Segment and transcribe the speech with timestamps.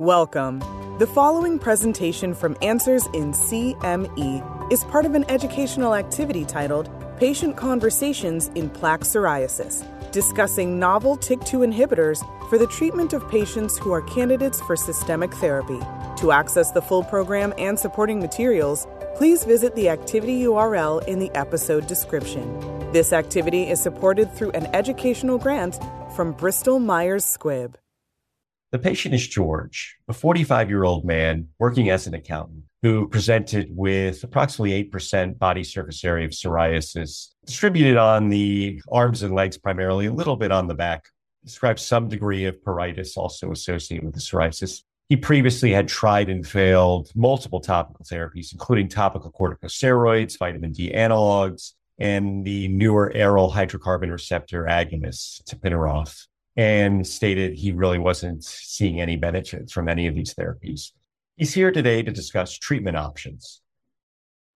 [0.00, 0.60] Welcome.
[0.98, 6.88] The following presentation from Answers in CME is part of an educational activity titled
[7.18, 13.92] Patient Conversations in Plaque Psoriasis, discussing novel TYK2 inhibitors for the treatment of patients who
[13.92, 15.78] are candidates for systemic therapy.
[16.22, 21.30] To access the full program and supporting materials, please visit the activity URL in the
[21.34, 22.58] episode description.
[22.90, 25.78] This activity is supported through an educational grant
[26.16, 27.74] from Bristol Myers Squibb.
[28.72, 33.68] The patient is George, a 45 year old man working as an accountant who presented
[33.74, 40.06] with approximately 8% body surface area of psoriasis, distributed on the arms and legs primarily,
[40.06, 41.06] a little bit on the back.
[41.44, 44.82] Describes some degree of pruritus also associated with the psoriasis.
[45.08, 51.72] He previously had tried and failed multiple topical therapies, including topical corticosteroids, vitamin D analogs,
[51.98, 56.28] and the newer aryl hydrocarbon receptor agonist, tapinarof
[56.60, 60.90] and stated he really wasn't seeing any benefits from any of these therapies.
[61.38, 63.62] He's here today to discuss treatment options.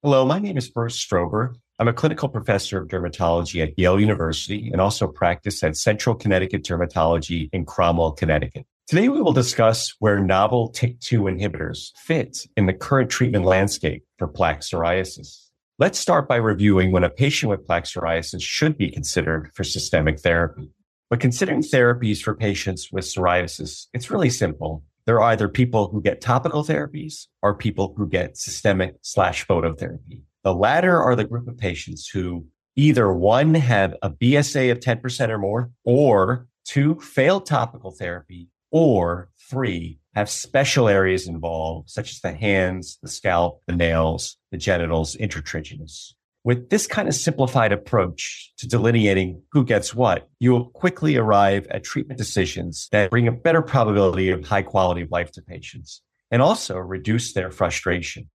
[0.02, 1.55] Hello, my name is Bruce Strober.
[1.78, 6.62] I'm a clinical professor of dermatology at Yale University and also practice at Central Connecticut
[6.62, 8.66] Dermatology in Cromwell, Connecticut.
[8.86, 14.28] Today, we will discuss where novel TYK2 inhibitors fit in the current treatment landscape for
[14.28, 15.48] plaque psoriasis.
[15.78, 20.20] Let's start by reviewing when a patient with plaque psoriasis should be considered for systemic
[20.20, 20.70] therapy.
[21.10, 24.83] But considering therapies for patients with psoriasis, it's really simple.
[25.06, 30.22] There are either people who get topical therapies or people who get systemic slash phototherapy.
[30.44, 35.28] The latter are the group of patients who either one have a BSA of 10%
[35.28, 42.20] or more, or two failed topical therapy, or three have special areas involved, such as
[42.20, 46.14] the hands, the scalp, the nails, the genitals, intertriginous.
[46.45, 51.67] With this kind of simplified approach to delineating who gets what, you will quickly arrive
[51.70, 56.03] at treatment decisions that bring a better probability of high quality of life to patients
[56.31, 58.28] and also reduce their frustration.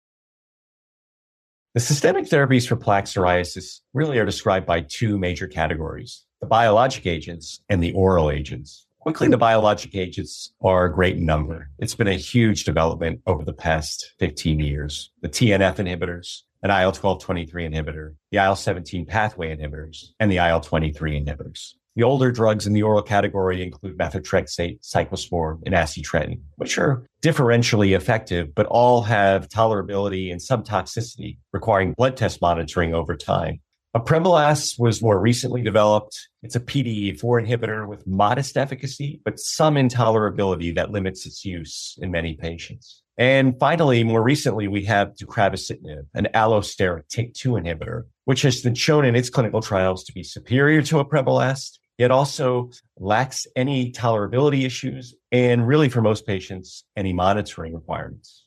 [1.76, 7.06] The systemic therapies for plaque psoriasis really are described by two major categories, the biologic
[7.06, 8.88] agents and the oral agents.
[9.02, 11.70] Quickly, the biologic agents are a great number.
[11.78, 15.12] It's been a huge development over the past 15 years.
[15.22, 20.38] The TNF inhibitors, an IL 12 23 inhibitor, the IL 17 pathway inhibitors, and the
[20.38, 21.74] IL 23 inhibitors.
[21.96, 27.96] The older drugs in the oral category include methotrexate, cyclosporin, and acitretin, which are differentially
[27.96, 33.60] effective, but all have tolerability and some toxicity requiring blood test monitoring over time.
[33.96, 36.16] Apremilast was more recently developed.
[36.44, 42.12] It's a PDE4 inhibitor with modest efficacy, but some intolerability that limits its use in
[42.12, 43.02] many patients.
[43.20, 49.04] And finally, more recently, we have deucravacitinib, an allosteric TYK2 inhibitor, which has been shown
[49.04, 51.80] in its clinical trials to be superior to apremilast.
[51.98, 58.46] It also lacks any tolerability issues and really for most patients, any monitoring requirements.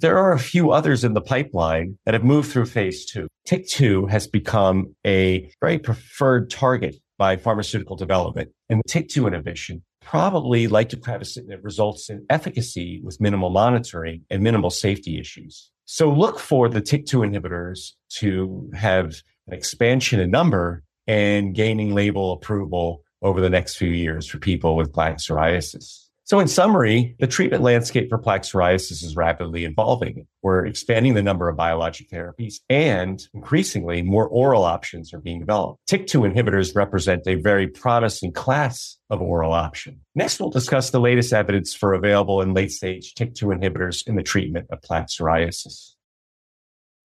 [0.00, 3.26] There are a few others in the pipeline that have moved through phase two.
[3.48, 10.88] TYK2 has become a very preferred target by pharmaceutical development and TYK2 inhibition probably like
[10.88, 15.72] deucravacitinib results in efficacy with minimal monitoring and minimal safety issues.
[15.84, 17.90] So look for the TYK2 inhibitors
[18.20, 19.16] to have
[19.48, 24.76] an expansion in number and gaining label approval over the next few years for people
[24.76, 26.05] with plaque psoriasis.
[26.26, 30.26] So in summary, the treatment landscape for plaque psoriasis is rapidly evolving.
[30.42, 35.86] We're expanding the number of biologic therapies and increasingly more oral options are being developed.
[35.88, 40.00] TYK2 inhibitors represent a very promising class of oral option.
[40.16, 44.24] Next, we'll discuss the latest evidence for available and late stage TYK2 inhibitors in the
[44.24, 45.92] treatment of plaque psoriasis.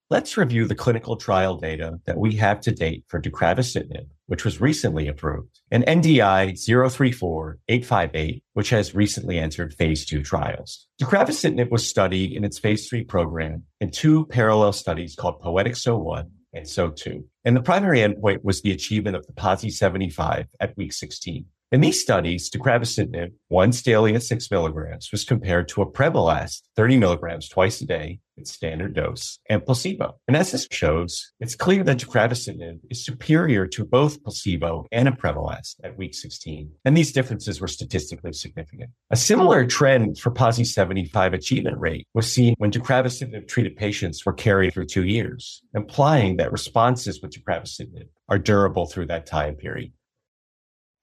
[0.10, 4.62] Let's review the clinical trial data that we have to date for deucravacitinib, which was
[4.62, 10.88] recently approved, and NDI 034858, which has recently entered phase two trials.
[11.02, 15.98] Deucravacitinib was studied in its phase three program in two parallel studies called POETYK So
[15.98, 17.26] 01 and SO2.
[17.44, 21.44] And the primary endpoint was the achievement of the PASI 75 at week 16.
[21.74, 26.98] In these studies, deucravacitinib once daily at six milligrams was compared to a apremilast 30
[26.98, 30.18] milligrams twice a day at standard dose and placebo.
[30.28, 35.76] And as this shows, it's clear that deucravacitinib is superior to both placebo and apremilast
[35.84, 36.72] at week 16.
[36.86, 38.92] And these differences were statistically significant.
[39.12, 39.68] A similar oh.
[39.68, 44.88] trend for PASI 75 achievement rate was seen when deucravacitinib treated patients were carried through
[44.88, 49.92] two years, implying that responses with deucravacitinib are durable through that time period.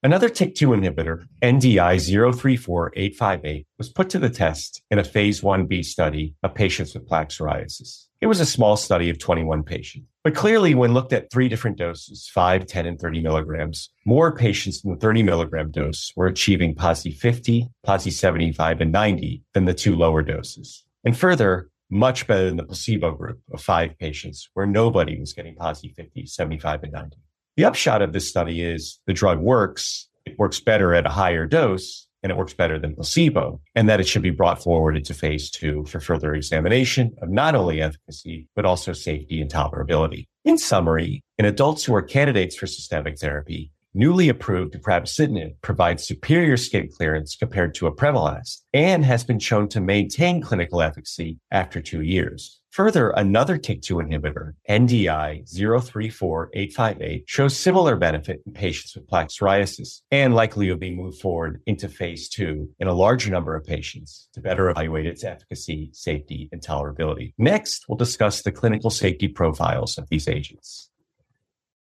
[0.01, 6.35] Another TYK2 inhibitor, NDI 034858, was put to the test in a phase 1b study
[6.41, 8.05] of patients with plaque psoriasis.
[8.21, 10.07] It was a small study of 21 patients.
[10.23, 14.85] But clearly, when looked at three different doses, 5, 10, and 30 milligrams, more patients
[14.85, 19.73] in the 30 milligram dose were achieving PASI 50, PASI 75, and 90 than the
[19.73, 20.85] two lower doses.
[21.03, 25.55] And further, much better than the placebo group of five patients where nobody was getting
[25.57, 27.17] PASI 50, 75, and 90.
[27.59, 30.07] The upshot of this study is the drug works.
[30.25, 33.99] It works better at a higher dose and it works better than placebo, and that
[33.99, 38.47] it should be brought forward into phase two for further examination of not only efficacy,
[38.55, 40.27] but also safety and tolerability.
[40.45, 46.55] In summary, in adults who are candidates for systemic therapy, newly approved deucravacitinib provides superior
[46.55, 52.01] skin clearance compared to apremilast and has been shown to maintain clinical efficacy after two
[52.01, 52.61] years.
[52.71, 60.33] Further, another TYK2 inhibitor, NDI 034858, shows similar benefit in patients with plaque psoriasis and
[60.33, 64.39] likely will be moved forward into phase two in a larger number of patients to
[64.39, 67.33] better evaluate its efficacy, safety, and tolerability.
[67.37, 70.89] Next, we'll discuss the clinical safety profiles of these agents.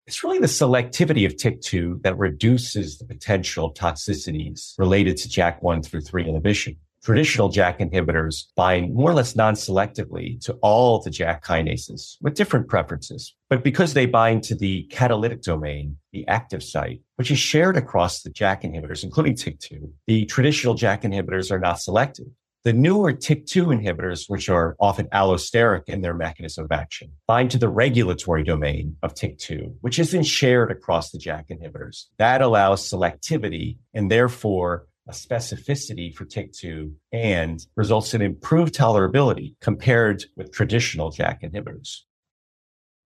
[0.06, 6.03] It's really the selectivity of TYK2 that reduces the potential toxicities related to JAK1 through
[6.03, 6.76] 3 inhibition
[7.06, 12.67] traditional JAK inhibitors bind more or less non-selectively to all the JAK kinases with different
[12.67, 13.32] preferences.
[13.49, 18.23] But because they bind to the catalytic domain, the active site, which is shared across
[18.23, 22.26] the JAK inhibitors, including TYK2, the traditional JAK inhibitors are not selective.
[22.67, 27.59] The newer TYK2 inhibitors, which are often allosteric in their mechanism of action, bind to
[27.59, 32.07] the regulatory domain of TYK2, which isn't shared across the JAK inhibitors.
[32.17, 40.25] That allows selectivity and therefore a specificity for TYK2 and results in improved tolerability compared
[40.35, 42.01] with traditional JAK inhibitors.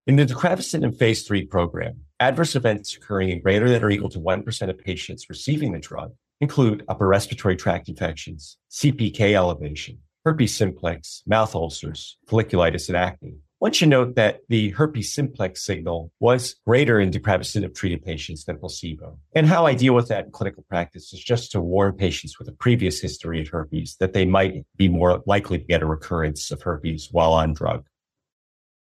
[0.08, 4.22] In the deucravacitinib phase 3 program, adverse events occurring in greater than or equal to
[4.22, 11.24] 1% of patients receiving the drug include upper respiratory tract infections, CPK elevation, herpes simplex,
[11.26, 13.36] mouth ulcers, folliculitis, and acne.
[13.60, 18.58] One should note that the herpes simplex signal was greater in deucravacitinib treated patients than
[18.58, 19.20] placebo.
[19.36, 22.48] And how I deal with that in clinical practice is just to warn patients with
[22.48, 26.52] a previous history of herpes that they might be more likely to get a recurrence
[26.52, 27.86] of herpes while on drug.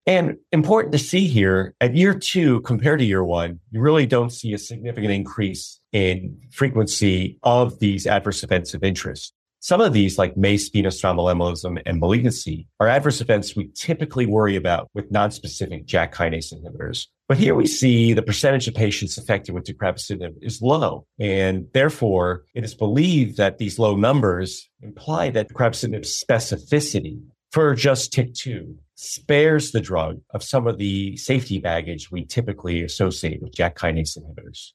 [0.06, 4.32] And important to see here at year two compared to year one, you really don't
[4.32, 9.34] see a significant increase in frequency of these adverse events of interest.
[9.62, 14.58] Some of these, like MACE, venous thromboembolism, and malignancy, are adverse events we typically worry
[14.58, 17.08] about with nonspecific JAK kinase inhibitors.
[17.30, 21.06] But here we see the percentage of patients affected with deucravacitinib is low.
[21.18, 27.22] And therefore, it is believed that these low numbers imply that deucravacitinib's specificity
[27.54, 33.42] for just TYK2 spares the drug of some of the safety baggage we typically associate
[33.42, 34.72] with JAK kinase inhibitors.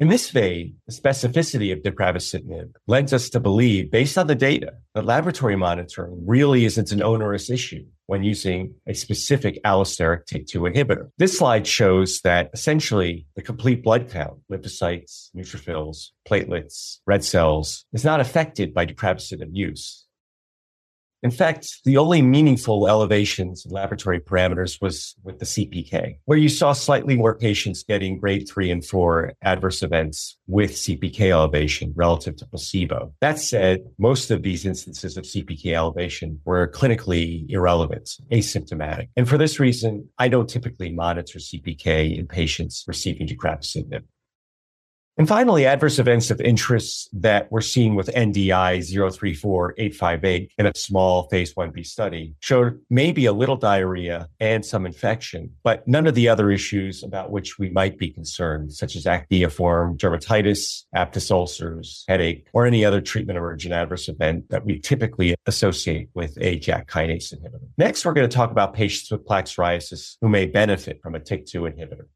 [0.00, 4.72] In this vein, the specificity of deucravacitinib lends us to believe, based on the data,
[4.94, 11.10] that laboratory monitoring really isn't an onerous issue when using a specific allosteric TYK2 inhibitor.
[11.16, 18.04] This slide shows that essentially the complete blood count, lymphocytes, neutrophils, platelets, red cells, is
[18.04, 20.03] not affected by deucravacitinib use.
[21.24, 26.50] In fact, the only meaningful elevations in laboratory parameters was with the CPK, where you
[26.50, 32.36] saw slightly more patients getting grade three and four adverse events with CPK elevation relative
[32.36, 33.14] to placebo.
[33.22, 39.08] That said, most of these instances of CPK elevation were clinically irrelevant, asymptomatic.
[39.16, 44.02] And for this reason, I don't typically monitor CPK in patients receiving deucravacitinib.
[45.16, 51.28] And finally, adverse events of interest that were seen with NDI 034858 in a small
[51.28, 56.28] phase 1b study showed maybe a little diarrhea and some infection, but none of the
[56.28, 62.48] other issues about which we might be concerned, such as acneiform dermatitis, aphthous ulcers, headache,
[62.52, 67.32] or any other treatment emergent adverse event that we typically associate with a JAK kinase
[67.32, 67.68] inhibitor.
[67.78, 71.20] Next, we're going to talk about patients with plaque psoriasis who may benefit from a
[71.20, 72.06] TYK2 inhibitor.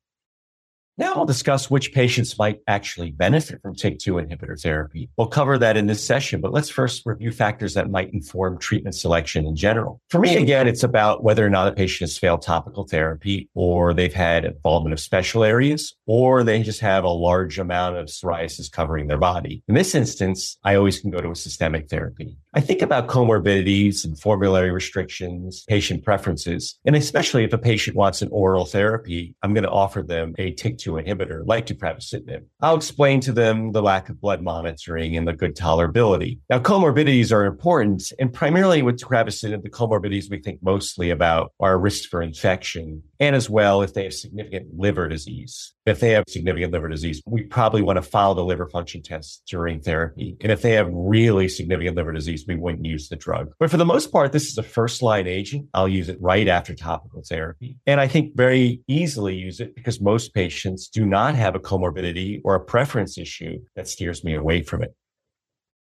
[0.98, 5.08] Now I'll discuss which patients might actually benefit from TYK2 inhibitor therapy.
[5.16, 8.96] We'll cover that in this session, but let's first review factors that might inform treatment
[8.96, 10.00] selection in general.
[10.10, 13.94] For me, again, it's about whether or not a patient has failed topical therapy or
[13.94, 18.68] they've had involvement of special areas or they just have a large amount of psoriasis
[18.68, 19.62] covering their body.
[19.68, 22.36] In this instance, I always can go to a systemic therapy.
[22.54, 28.22] I think about comorbidities and formulary restrictions, patient preferences, and especially if a patient wants
[28.22, 32.44] an oral therapy, I'm going to offer them a TYK2 inhibitor like deucravacitinib.
[32.62, 36.38] I'll explain to them the lack of blood monitoring and the good tolerability.
[36.48, 41.78] Now, comorbidities are important, and primarily with deucravacitinib, the comorbidities we think mostly about are
[41.78, 45.74] risk for infection, and as well if they have significant liver disease.
[45.88, 49.42] If they have significant liver disease, we probably want to follow the liver function test
[49.48, 50.36] during therapy.
[50.40, 53.52] And if they have really significant liver disease, we wouldn't use the drug.
[53.58, 55.68] But for the most part, this is a first line agent.
[55.74, 57.78] I'll use it right after topical therapy.
[57.86, 62.40] And I think very easily use it because most patients do not have a comorbidity
[62.44, 64.94] or a preference issue that steers me away from it.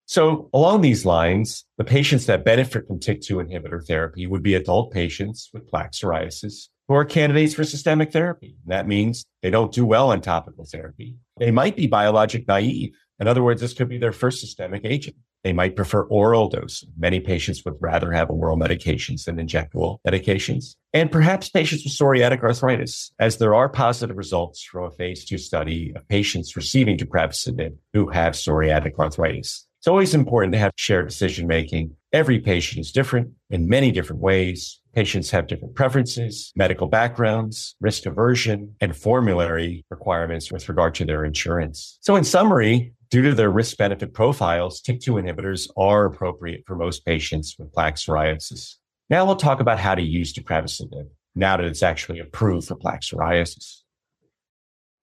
[0.06, 4.92] So along these lines, the patients that benefit from TYK2 inhibitor therapy would be adult
[4.92, 8.56] patients with plaque psoriasis who are candidates for systemic therapy.
[8.68, 11.16] That means they don't do well on topical therapy.
[11.40, 12.94] They might be biologic naive.
[13.20, 15.16] In other words, this could be their first systemic agent.
[15.44, 16.90] They might prefer oral dosing.
[16.96, 20.76] Many patients would rather have oral medications than injectable medications.
[20.94, 25.40] And perhaps patients with psoriatic arthritis, as there are positive results from a phase two
[25.40, 29.66] study of patients receiving deucravacitinib who have psoriatic arthritis.
[29.80, 31.96] It's always important to have shared decision making.
[32.14, 34.80] Every patient is different in many different ways.
[34.94, 41.26] Patients have different preferences, medical backgrounds, risk aversion, and formulary requirements with regard to their
[41.26, 41.98] insurance.
[42.02, 47.06] So in summary, due to their risk benefit profiles, TYK2 inhibitors are appropriate for most
[47.06, 48.76] patients with plaque psoriasis.
[49.10, 53.02] Now we'll talk about how to use deucravacitinib now that it's actually approved for plaque
[53.02, 53.83] psoriasis.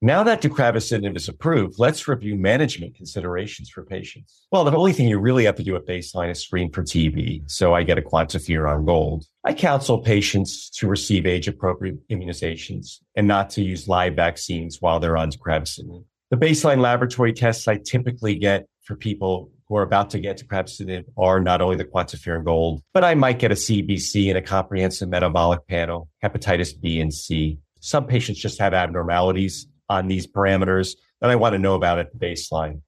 [0.02, 4.46] Now that deucravacitinib is approved, let's review management considerations for patients.
[4.50, 7.50] Well, the only thing you really have to do at baseline is screen for TB.
[7.50, 9.26] So I get a quantiferon gold.
[9.44, 15.00] I counsel patients to receive age appropriate immunizations and not to use live vaccines while
[15.00, 16.02] they're on deucravacitinib.
[16.30, 21.04] The baseline laboratory tests I typically get for people who are about to get deucravacitinib
[21.18, 25.10] are not only the quantiferon gold, but I might get a CBC and a comprehensive
[25.10, 27.58] metabolic panel, hepatitis B and C.
[27.80, 32.12] Some patients just have abnormalities on these parameters that I want to know about at
[32.12, 32.80] the baseline.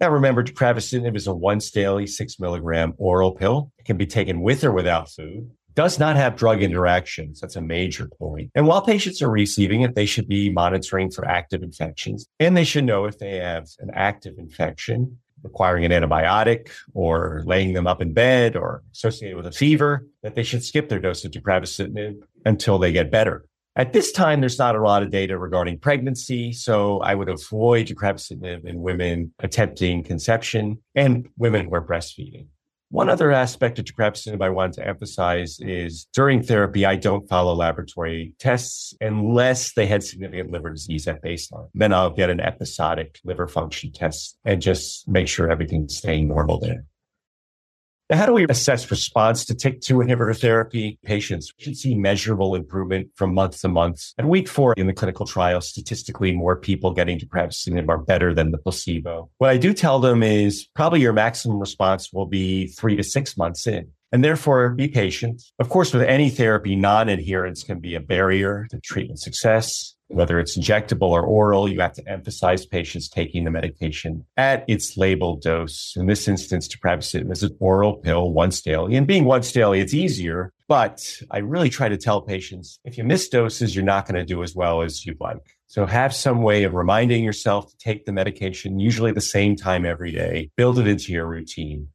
[0.00, 3.70] Now, remember, deucravacitinib is a once daily six milligram oral pill.
[3.78, 5.48] It can be taken with or without food.
[5.74, 7.40] Does not have drug interactions.
[7.40, 8.50] That's a major point.
[8.54, 12.26] And while patients are receiving it, they should be monitoring for active infections.
[12.40, 17.72] And they should know if they have an active infection requiring an antibiotic or laying
[17.72, 21.24] them up in bed or associated with a fever, that they should skip their dose
[21.24, 23.44] of deucravacitinib until they get better.
[23.74, 27.86] At this time, there's not a lot of data regarding pregnancy, so I would avoid
[27.86, 32.48] deucravacitinib in women attempting conception and women who are breastfeeding.
[32.90, 37.54] One other aspect of deucravacitinib I want to emphasize is during therapy, I don't follow
[37.54, 41.70] laboratory tests unless they had significant liver disease at baseline.
[41.72, 46.60] Then I'll get an episodic liver function test and just make sure everything's staying normal
[46.60, 46.84] there.
[48.12, 50.98] How do we assess response to TYK2 inhibitor therapy?
[51.02, 54.12] Patients We should see measurable improvement from month to month.
[54.18, 58.50] At week four in the clinical trial, statistically, more people getting deucravacitinib are better than
[58.50, 59.30] the placebo.
[59.38, 63.38] What I do tell them is probably your maximum response will be three to six
[63.38, 65.42] months in and therefore be patient.
[65.58, 69.94] Of course, with any therapy, non-adherence can be a barrier to treatment success.
[70.12, 74.96] Whether it's injectable or oral, you have to emphasize patients taking the medication at its
[74.96, 75.94] labeled dose.
[75.96, 78.96] In this instance, deucravacitinib is an oral pill once daily.
[78.96, 80.52] And being once daily, it's easier.
[80.68, 84.24] But I really try to tell patients if you miss doses, you're not going to
[84.24, 85.56] do as well as you'd like.
[85.66, 89.86] So have some way of reminding yourself to take the medication, usually the same time
[89.86, 90.50] every day.
[90.56, 91.88] Build it into your routine.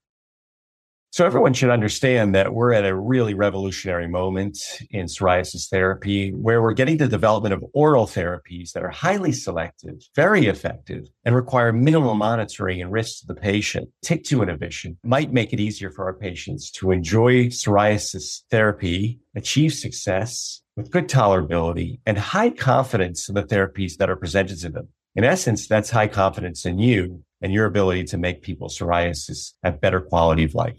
[1.12, 4.60] So everyone should understand that we're at a really revolutionary moment
[4.92, 9.96] in psoriasis therapy where we're getting the development of oral therapies that are highly selective,
[10.16, 13.90] very effective, and require minimal monitoring and risk to the patient.
[14.06, 20.62] TYK2 inhibition might make it easier for our patients to enjoy psoriasis therapy, achieve success
[20.76, 24.90] with good tolerability and high confidence in the therapies that are presented to them.
[25.16, 29.82] In essence, that's high confidence in you and your ability to make people psoriasis have
[29.82, 30.78] better quality of life.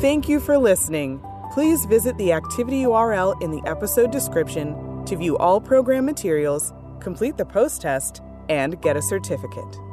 [0.00, 1.22] Thank you for listening.
[1.52, 7.36] Please visit the activity URL in the episode description to view all program materials, complete
[7.36, 9.89] the post test, and get a certificate.